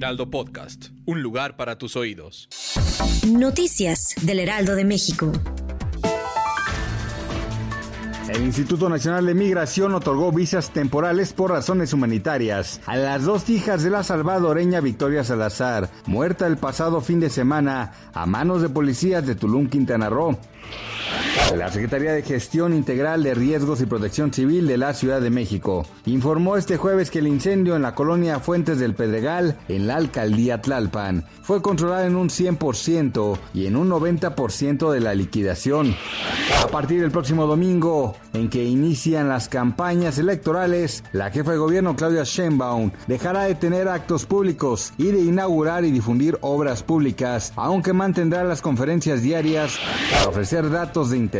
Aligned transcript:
Heraldo 0.00 0.30
Podcast, 0.30 0.86
un 1.04 1.20
lugar 1.20 1.58
para 1.58 1.76
tus 1.76 1.94
oídos. 1.94 2.48
Noticias 3.28 4.14
del 4.22 4.38
Heraldo 4.38 4.74
de 4.74 4.86
México. 4.86 5.30
El 8.32 8.42
Instituto 8.44 8.88
Nacional 8.88 9.26
de 9.26 9.34
Migración 9.34 9.94
otorgó 9.94 10.32
visas 10.32 10.70
temporales 10.70 11.34
por 11.34 11.50
razones 11.50 11.92
humanitarias 11.92 12.80
a 12.86 12.96
las 12.96 13.24
dos 13.24 13.50
hijas 13.50 13.82
de 13.82 13.90
la 13.90 14.02
salvadoreña 14.02 14.80
Victoria 14.80 15.22
Salazar, 15.22 15.90
muerta 16.06 16.46
el 16.46 16.56
pasado 16.56 17.02
fin 17.02 17.20
de 17.20 17.28
semana 17.28 17.92
a 18.14 18.24
manos 18.24 18.62
de 18.62 18.70
policías 18.70 19.26
de 19.26 19.34
Tulum, 19.34 19.68
Quintana 19.68 20.08
Roo. 20.08 20.38
La 21.56 21.68
Secretaría 21.68 22.12
de 22.12 22.22
Gestión 22.22 22.72
Integral 22.72 23.24
de 23.24 23.34
Riesgos 23.34 23.80
y 23.80 23.86
Protección 23.86 24.32
Civil 24.32 24.68
de 24.68 24.78
la 24.78 24.94
Ciudad 24.94 25.20
de 25.20 25.30
México 25.30 25.84
informó 26.06 26.56
este 26.56 26.76
jueves 26.76 27.10
que 27.10 27.18
el 27.18 27.26
incendio 27.26 27.74
en 27.74 27.82
la 27.82 27.94
colonia 27.94 28.38
Fuentes 28.38 28.78
del 28.78 28.94
Pedregal, 28.94 29.58
en 29.68 29.88
la 29.88 29.96
alcaldía 29.96 30.60
Tlalpan, 30.60 31.24
fue 31.42 31.60
controlado 31.60 32.06
en 32.06 32.14
un 32.14 32.28
100% 32.28 33.36
y 33.52 33.66
en 33.66 33.74
un 33.74 33.90
90% 33.90 34.92
de 34.92 35.00
la 35.00 35.14
liquidación. 35.14 35.96
A 36.62 36.68
partir 36.68 37.00
del 37.00 37.10
próximo 37.10 37.46
domingo, 37.46 38.14
en 38.32 38.48
que 38.48 38.62
inician 38.62 39.28
las 39.28 39.48
campañas 39.48 40.18
electorales, 40.18 41.02
la 41.12 41.30
jefa 41.30 41.50
de 41.50 41.58
gobierno 41.58 41.96
Claudia 41.96 42.22
Sheinbaum 42.22 42.92
dejará 43.08 43.44
de 43.44 43.56
tener 43.56 43.88
actos 43.88 44.24
públicos 44.24 44.92
y 44.98 45.06
de 45.06 45.20
inaugurar 45.20 45.84
y 45.84 45.90
difundir 45.90 46.38
obras 46.42 46.84
públicas, 46.84 47.52
aunque 47.56 47.92
mantendrá 47.92 48.44
las 48.44 48.62
conferencias 48.62 49.22
diarias 49.22 49.78
para 50.12 50.28
ofrecer 50.28 50.70
datos 50.70 51.10
de 51.10 51.18
interés 51.18 51.39